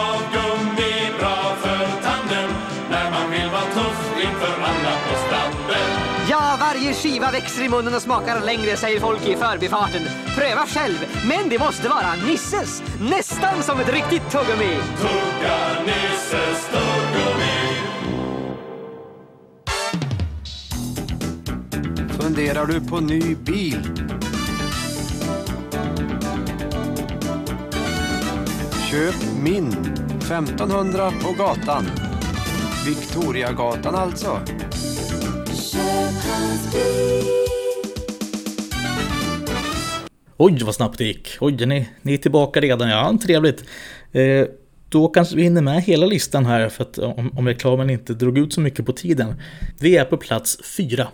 [7.02, 10.02] skiva växer i munnen och smakar längre, säger folk i förbifarten.
[10.36, 10.96] Pröva själv,
[11.28, 12.82] men det måste vara Nisses.
[13.00, 14.78] Nästan som ett riktigt tuggummi.
[15.00, 17.60] Tugga Nisses tuggummi.
[22.20, 23.82] Funderar du på ny bil?
[28.90, 29.72] Köp min
[30.20, 31.86] 1500 på gatan.
[32.86, 34.40] Victoriagatan alltså.
[40.36, 41.36] Oj, vad snabbt det gick.
[41.40, 42.88] Oj, ni, ni är tillbaka redan.
[42.88, 43.64] Ja, trevligt.
[44.12, 44.46] Eh,
[44.88, 48.38] då kanske vi hinner med hela listan här för att om, om reklamen inte drog
[48.38, 49.34] ut så mycket på tiden.
[49.80, 51.08] Vi är på plats fyra.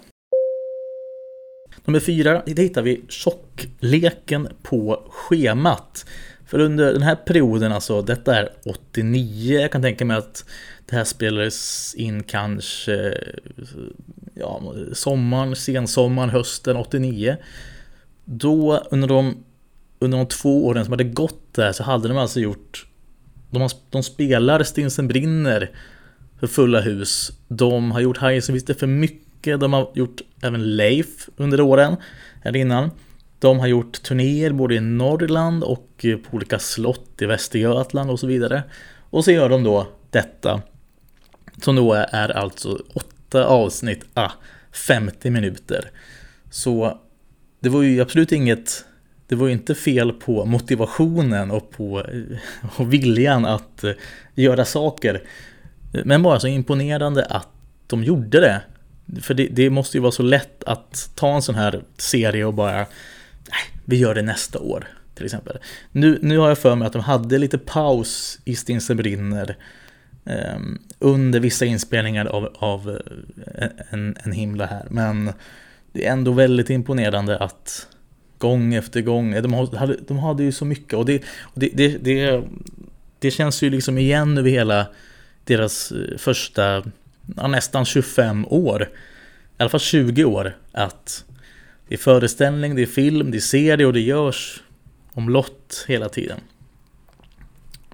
[1.84, 6.06] Nummer fyra, det hittar vi tjockleken på schemat.
[6.46, 10.44] För under den här perioden, alltså detta är 89, jag kan tänka mig att
[10.86, 13.14] det här spelades in kanske
[14.34, 17.36] ja, sommaren, sensommaren, hösten 89.
[18.24, 19.44] Då under de,
[19.98, 22.86] under de två åren som hade gått där så hade de alltså gjort
[23.50, 25.70] De, har, de spelar Stinsen brinner
[26.40, 27.32] för fulla hus.
[27.48, 29.60] De har gjort Hajen som visste för mycket.
[29.60, 31.96] De har gjort även Leif under åren,
[32.42, 32.90] här innan.
[33.38, 38.26] De har gjort turnéer både i Norrland och på olika slott i Västergötland och så
[38.26, 38.62] vidare.
[39.10, 40.62] Och så gör de då detta.
[41.62, 44.30] Som då är alltså åtta avsnitt, ah,
[44.72, 45.90] 50 minuter.
[46.50, 46.98] Så
[47.60, 48.84] det var ju absolut inget
[49.28, 52.38] det var ju inte fel på motivationen och på eh,
[52.76, 53.92] och viljan att eh,
[54.34, 55.22] göra saker.
[56.04, 57.48] Men bara så imponerande att
[57.86, 58.62] de gjorde det.
[59.22, 62.54] För det, det, måste ju vara så lätt att ta en sån här serie och
[62.54, 65.58] bara nej, vi gör det nästa år till exempel.
[65.92, 69.56] Nu, nu har jag för mig att de hade lite paus i Stinsen brinner eh,
[70.26, 73.00] Ehm, under vissa inspelningar av, av
[73.56, 74.86] eh, en, en himla här.
[74.90, 75.32] Men
[75.92, 77.86] det är ändå väldigt imponerande att
[78.38, 81.22] gång efter gång, eh, de hade, de hade ju så mycket och det,
[81.54, 82.42] det, det, det,
[83.18, 84.86] det känns ju liksom igen över hela
[85.44, 86.82] deras eh, första
[87.36, 91.24] ja, nästan 25 år, i alla fall 20 år, att
[91.88, 94.62] det är föreställning, det är film, det är serie och det görs
[95.12, 96.38] omlott hela tiden.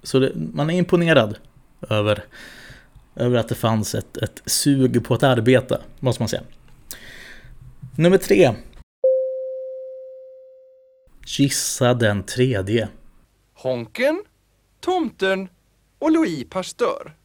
[0.03, 1.37] Så det, man är imponerad
[1.90, 2.25] över,
[3.16, 6.42] över att det fanns ett, ett sug på att arbeta, måste man säga.
[7.97, 8.55] Nummer tre.
[11.27, 12.88] Gissa den tredje.
[13.55, 14.25] Honken,
[14.81, 15.49] Tomten
[15.99, 17.16] och Louis Pasteur.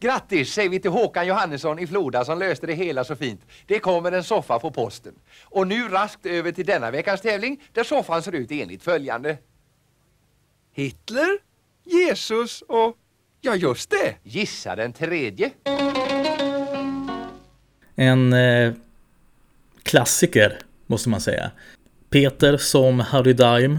[0.00, 3.40] Grattis säger vi till Håkan Johannesson i Floda som löste det hela så fint.
[3.66, 5.14] Det kommer en soffa på posten.
[5.42, 9.38] Och nu raskt över till denna veckans tävling där soffan ser ut enligt följande.
[10.72, 11.38] Hitler,
[11.84, 12.96] Jesus och,
[13.46, 15.50] ja just det, gissa den tredje.
[17.94, 18.72] En eh,
[19.82, 21.50] klassiker måste man säga.
[22.10, 23.78] Peter som Harry Dime.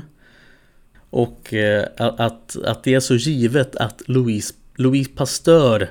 [1.10, 5.90] Och eh, att, att det är så givet att Louise, Louise Pasteur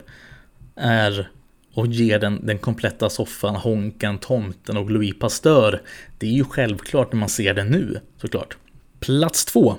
[0.76, 1.30] är
[1.74, 5.82] och ger den, den kompletta soffan, Honken, Tomten och Louis Pasteur.
[6.18, 8.56] Det är ju självklart när man ser den nu, såklart.
[9.00, 9.76] Plats två.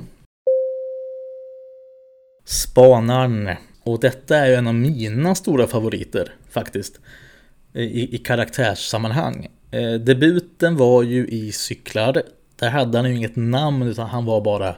[2.46, 3.58] Spanarn.
[3.88, 7.00] Och detta är ju en av mina stora favoriter, faktiskt.
[7.74, 9.48] I, i karaktärssammanhang.
[9.72, 12.24] Eh, debuten var ju i Cyklar.
[12.56, 14.76] Där hade han ju inget namn utan han var bara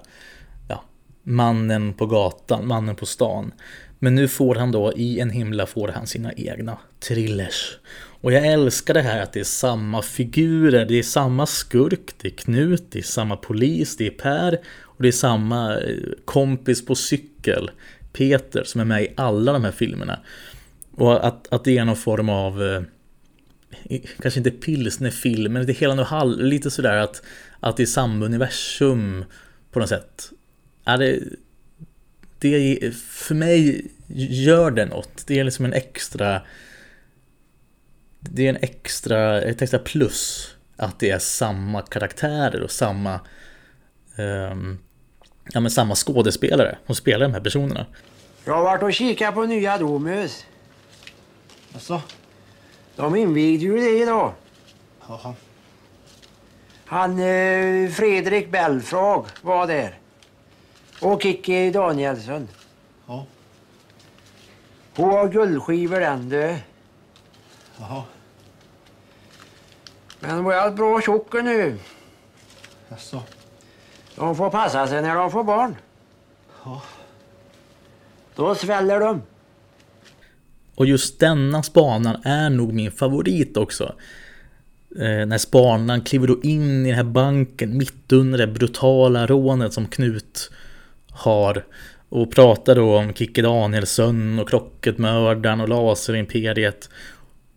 [0.67, 0.83] ja,
[1.23, 3.51] mannen på gatan, mannen på stan.
[3.99, 7.77] Men nu får han då, i en himla får han sina egna thrillers.
[8.21, 12.27] Och jag älskar det här att det är samma figurer, det är samma skurk, det
[12.27, 16.85] är Knut, det är samma polis, det är Per och det är samma eh, kompis
[16.85, 17.71] på cykel,
[18.13, 20.19] Peter, som är med i alla de här filmerna.
[20.91, 22.81] Och att, att det är någon form av eh,
[24.21, 27.21] kanske inte pilsnerfilm, men lite Helan och något lite sådär att,
[27.59, 29.25] att det är samma universum
[29.71, 30.31] på något sätt.
[30.85, 31.19] Ja, det,
[32.39, 33.87] det för mig
[34.29, 35.23] gör det något.
[35.27, 36.41] Det är liksom en extra
[38.19, 43.19] det är en extra, ett extra plus att det är samma karaktärer och samma
[44.17, 44.79] um,
[45.53, 47.85] ja, men samma skådespelare som spelar de här personerna.
[48.45, 50.45] Jag har varit och kikat på nya Domus.
[51.73, 52.01] Alltså?
[52.95, 54.33] De invigde ju det idag.
[55.07, 55.33] Jaha.
[56.85, 59.99] Han eh, Fredrik Belfrag var där.
[61.01, 62.47] Och Kikki Danielsson.
[63.07, 63.25] Ja.
[64.95, 66.57] Hon har guldskivor den du.
[67.77, 68.03] Jaha.
[70.19, 71.77] Men hon är bra tjock nu.
[72.89, 73.21] Jaså?
[74.19, 75.75] De får passa sig när de får barn.
[76.65, 76.81] Ja.
[78.35, 79.21] Då sväller de.
[80.75, 83.95] Och just denna spanan är nog min favorit också.
[84.95, 89.73] Eh, när spanaren kliver då in i den här banken mitt under det brutala rånet
[89.73, 90.51] som Knut
[91.11, 91.65] har.
[92.09, 96.89] Och pratar då om Kikki Danielsson och Krocketmördaren och Laserimperiet.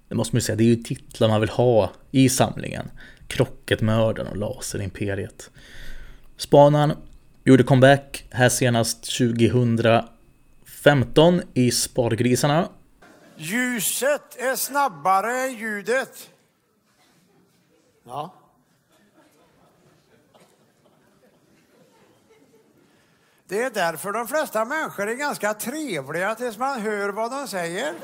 [0.08, 2.90] Det måste man ju säga, det är ju titlar man vill ha i samlingen.
[3.26, 5.50] Krocketmördaren och Laserimperiet.
[6.36, 6.96] Spanaren
[7.44, 12.68] gjorde comeback här senast 2015 i Spargrisarna.
[13.36, 16.30] Ljuset är snabbare än ljudet.
[18.04, 18.34] Ja.
[23.48, 27.94] Det är därför de flesta människor är ganska trevliga tills man hör vad de säger.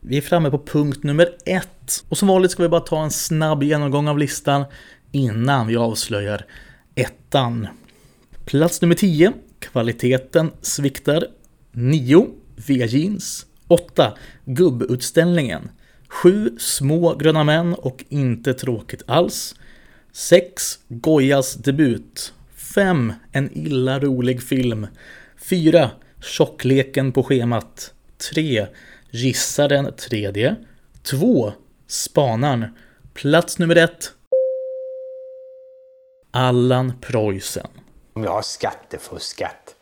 [0.00, 2.04] Vi är framme på punkt nummer ett.
[2.08, 4.64] Och som vanligt ska vi bara ta en snabb genomgång av listan
[5.12, 6.46] innan vi avslöjar
[6.94, 7.66] ettan.
[8.44, 9.32] Plats nummer 10.
[9.58, 11.26] Kvaliteten sviktar.
[11.72, 12.26] 9.
[12.66, 13.46] Via jeans.
[13.68, 14.14] 8.
[14.44, 15.70] Gubbutställningen.
[16.08, 16.56] 7.
[16.58, 19.54] Små gröna män och inte tråkigt alls.
[20.12, 20.78] 6.
[20.88, 22.32] Gojas debut.
[22.54, 23.12] 5.
[23.32, 24.86] En illa rolig film.
[25.36, 25.90] 4.
[26.22, 27.94] Tjockleken på schemat.
[28.32, 28.66] 3.
[29.10, 30.56] Gissa den tredje.
[31.02, 31.52] 2.
[31.86, 32.66] Spanaren.
[33.14, 34.12] Plats nummer 1.
[36.32, 37.66] Allan Preussen.
[38.14, 39.74] Jag har skattefuskat?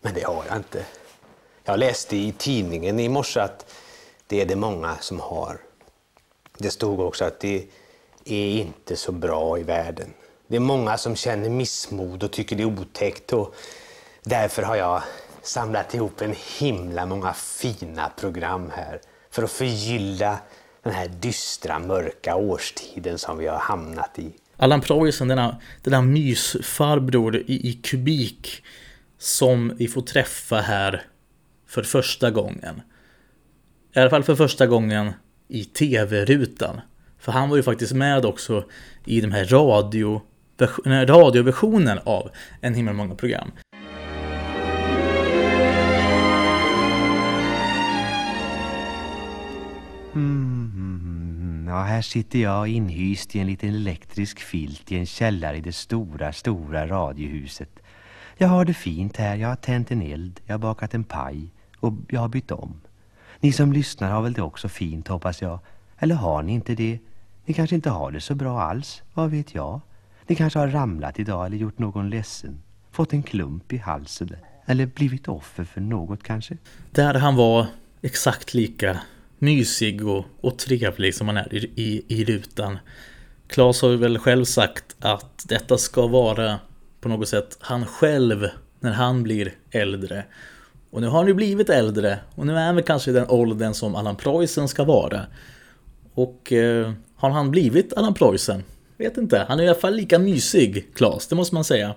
[0.00, 0.84] Men det har jag inte.
[1.64, 3.74] Jag läste i tidningen i morse att
[4.26, 5.60] det är det många som har.
[6.58, 7.66] Det stod också att det
[8.24, 10.12] är inte så bra i världen.
[10.46, 13.54] Det är många som känner missmod och tycker det är otäckt och
[14.22, 15.02] därför har jag
[15.42, 20.38] samlat ihop en himla många fina program här för att förgylla
[20.82, 24.32] den här dystra, mörka årstiden som vi har hamnat i.
[24.62, 28.62] Allan Preussen, denna, denna mysfarbror i, i kubik
[29.18, 31.02] som vi får träffa här
[31.66, 32.82] för första gången.
[33.94, 35.12] I alla fall för första gången
[35.48, 36.80] i tv-rutan.
[37.18, 38.64] För han var ju faktiskt med också
[39.04, 40.22] i den här radio,
[40.86, 43.50] radioversionen av En himmel många program.
[50.14, 50.91] Mm.
[51.72, 55.72] Ja, här sitter jag inhyst i en liten elektrisk filt i en källare i det
[55.72, 57.78] stora, stora radiohuset.
[58.36, 61.52] Jag har det fint här, jag har tänt en eld, jag har bakat en paj
[61.76, 62.80] och jag har bytt om.
[63.40, 65.58] Ni som lyssnar har väl det också fint hoppas jag.
[65.98, 66.98] Eller har ni inte det?
[67.44, 69.80] Ni kanske inte har det så bra alls, vad vet jag?
[70.26, 72.62] Ni kanske har ramlat idag eller gjort någon ledsen.
[72.90, 76.56] Fått en klump i halsen eller blivit offer för något kanske.
[76.90, 77.66] Där han var
[78.02, 79.00] exakt lika
[79.42, 82.78] mysig och, och trevlig som man är i, i, i rutan.
[83.46, 86.58] Klas har väl själv sagt att detta ska vara
[87.00, 88.48] på något sätt han själv
[88.80, 90.24] när han blir äldre.
[90.90, 93.28] Och nu har han ju blivit äldre och nu är han väl kanske i den
[93.28, 95.20] åldern som Allan Preussen ska vara.
[96.14, 98.64] Och eh, har han blivit Allan Preussen?
[98.96, 101.94] Vet inte, han är i alla fall lika mysig, Klas, det måste man säga.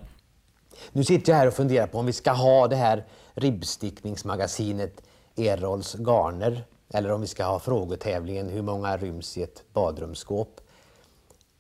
[0.92, 5.02] Nu sitter jag här och funderar på om vi ska ha det här ribbstickningsmagasinet
[5.38, 6.64] Errols garner
[6.94, 10.62] eller om vi ska ha frågetävlingen hur många ryms i ett badrumsskåp.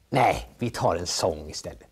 [0.10, 1.84] Nej, vi tar en sång istället.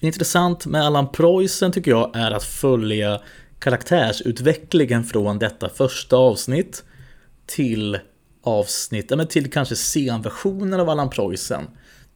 [0.00, 3.20] Intressant med Allan Preussen tycker jag är att följa
[3.58, 6.84] karaktärsutvecklingen från detta första avsnitt
[7.46, 7.98] till
[8.42, 11.64] avsnitt, men till kanske scenversionen av Allan Preussen.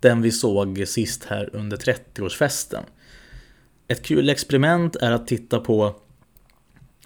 [0.01, 2.82] Den vi såg sist här under 30-årsfesten.
[3.88, 5.94] Ett kul experiment är att titta på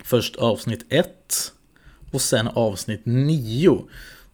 [0.04, 1.08] först avsnitt 1
[2.14, 3.84] och sen avsnitt 9.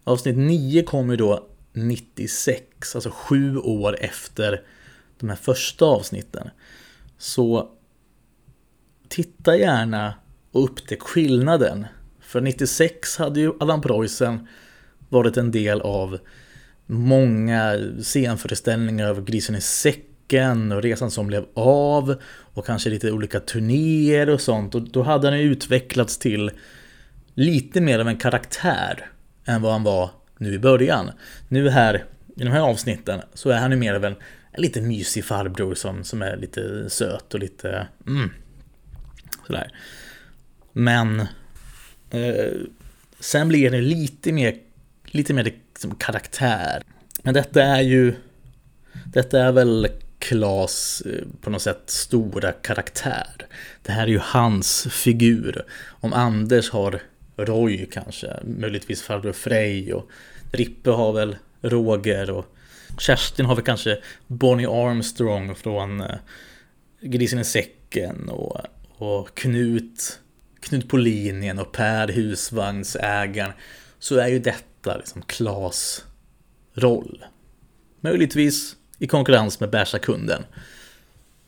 [0.04, 4.62] Avsnitt 9 kom ju då 96, alltså sju år efter
[5.18, 6.50] de här första avsnitten.
[7.18, 7.68] Så
[9.08, 10.14] titta gärna
[10.52, 11.86] och upptäck skillnaden.
[12.20, 14.48] För 96 hade ju Allan Preussen
[15.08, 16.18] varit en del av
[16.86, 22.14] många scenföreställningar av Grisen i säcken och Resan som blev av
[22.54, 24.74] och kanske lite olika turnéer och sånt.
[24.74, 26.50] Och då hade han ju utvecklats till
[27.34, 29.10] lite mer av en karaktär
[29.44, 31.10] än vad han var nu i början.
[31.48, 32.04] Nu här,
[32.36, 34.16] i de här avsnitten, så är han ju mer av en,
[34.52, 37.86] en lite mysig farbror som, som är lite söt och lite...
[38.06, 38.30] Mm,
[39.46, 39.72] sådär.
[40.72, 41.20] Men...
[42.10, 42.52] Eh,
[43.20, 44.56] sen blir det lite mer,
[45.04, 46.82] lite mer liksom karaktär.
[47.22, 48.14] Men detta är ju...
[49.04, 53.46] Detta är väl Klas eh, på något sätt stora karaktär.
[53.82, 55.64] Det här är ju hans figur.
[55.88, 57.00] Om Anders har
[57.47, 60.11] Roy kanske, möjligtvis farbror Frej och
[60.53, 62.47] Rippe har väl Roger och
[62.99, 66.16] Kerstin har väl kanske Bonnie Armstrong från eh,
[67.01, 68.61] Grisen i säcken och,
[68.97, 70.20] och Knut,
[70.61, 73.53] Knut på linjen och Per husvagnsägaren.
[73.99, 76.05] Så är ju detta liksom Klas
[76.74, 77.24] roll.
[78.01, 80.45] Möjligtvis i konkurrens med bärsa kunden.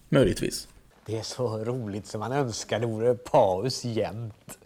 [0.08, 0.68] Möjligtvis.
[1.06, 4.58] Det är så roligt som man önskar det vore paus jämt.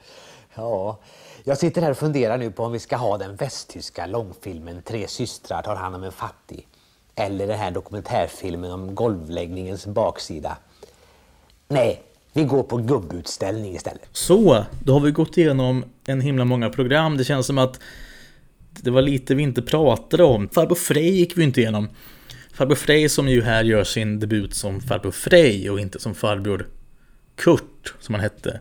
[0.57, 0.99] Ja,
[1.45, 5.09] jag sitter här och funderar nu på om vi ska ha den västtyska långfilmen Tre
[5.09, 6.67] systrar tar hand om en fattig.
[7.15, 10.57] Eller den här dokumentärfilmen om golvläggningens baksida.
[11.69, 12.03] Nej,
[12.33, 14.09] vi går på gubbutställning istället.
[14.13, 17.17] Så, då har vi gått igenom en himla många program.
[17.17, 17.81] Det känns som att
[18.71, 20.49] det var lite vi inte pratade om.
[20.49, 21.89] Farbror Frej gick vi inte igenom.
[22.53, 26.69] Farbror Frej som ju här gör sin debut som Farbror Frej och inte som Farbror
[27.35, 28.61] Kurt, som han hette.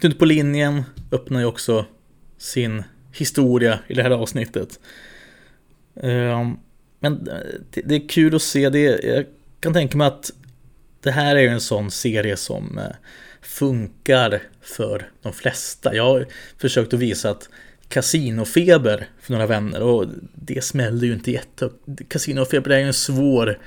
[0.00, 1.86] Knut på linjen öppnar ju också
[2.38, 2.82] sin
[3.12, 4.80] historia i det här avsnittet.
[6.02, 6.56] Ehm,
[7.00, 9.04] men eh, det, är kul att se det.
[9.04, 9.24] Jag
[9.60, 10.30] kan tänka mig att
[11.00, 12.84] det här är en sån serie som eh,
[13.42, 15.94] funkar för de flesta.
[15.94, 16.26] Jag har
[16.58, 17.48] försökt att visa att
[17.88, 21.76] Casinofeber för några vänner och det smällde ju inte jättehögt.
[22.08, 23.58] Casinofeber är ju en svår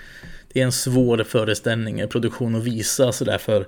[0.53, 3.67] det är en svår föreställning, produktion att visa sådär för,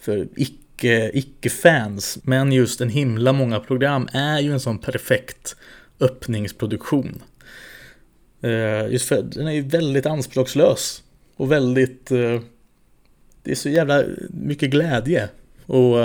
[0.00, 2.18] för icke, Eh, icke-fans.
[2.22, 5.56] Men just en himla många program är ju en sån perfekt
[6.00, 7.22] öppningsproduktion.
[8.40, 11.02] Eh, just för den är ju väldigt anspråkslös
[11.36, 12.10] och väldigt...
[12.10, 12.40] Eh,
[13.42, 15.28] det är så jävla mycket glädje
[15.66, 15.96] och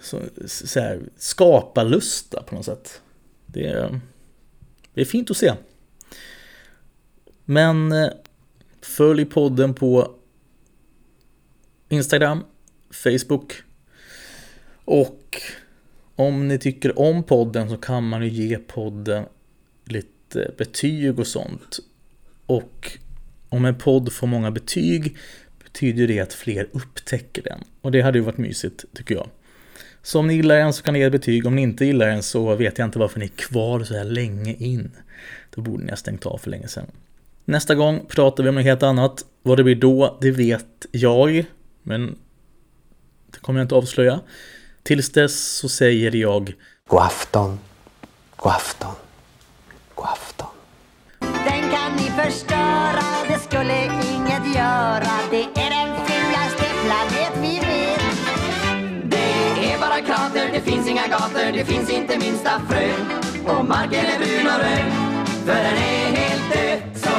[0.00, 3.00] så, så här, skapa lusta på något sätt.
[3.46, 4.00] Det är,
[4.94, 5.52] det är fint att se.
[7.44, 7.94] Men
[8.80, 10.14] följ podden på
[11.88, 12.44] Instagram,
[12.96, 13.52] Facebook
[14.84, 15.42] och
[16.16, 19.24] om ni tycker om podden så kan man ju ge podden
[19.84, 21.78] lite betyg och sånt.
[22.46, 22.98] Och
[23.48, 25.16] om en podd får många betyg
[25.64, 27.58] betyder det att fler upptäcker den.
[27.80, 29.28] Och det hade ju varit mysigt tycker jag.
[30.02, 31.46] Så om ni gillar den så kan ni ge ett betyg.
[31.46, 34.04] Om ni inte gillar den så vet jag inte varför ni är kvar så här
[34.04, 34.90] länge in.
[35.54, 36.86] Då borde ni ha stängt av för länge sedan.
[37.44, 39.24] Nästa gång pratar vi om något helt annat.
[39.42, 41.44] Vad det blir då, det vet jag.
[41.82, 42.18] Men
[43.36, 44.20] det kommer jag inte avslöja.
[44.82, 46.52] Tills dess så säger jag
[46.88, 47.58] God afton,
[48.36, 48.94] god afton,
[49.94, 50.48] god afton.
[51.20, 55.12] Den kan ni förstöra, det skulle inget göra.
[55.30, 58.00] Det är den fulaste planet vi vet.
[59.10, 62.92] Det är bara krater, det finns inga gator, det finns inte minsta frö.
[63.46, 64.92] Och marken är brun och röd,
[65.46, 66.80] för den är helt död.
[66.96, 67.10] Så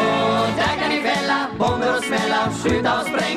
[0.58, 3.37] där kan ni fälla bomber och smälla och skjuta och spränga.